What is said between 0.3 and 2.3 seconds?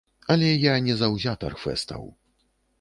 Але я не заўзятар фэстаў.